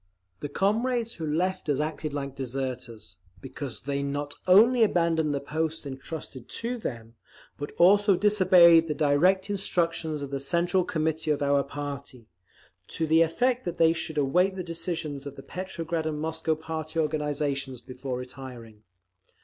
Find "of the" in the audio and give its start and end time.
10.23-10.39, 15.27-15.43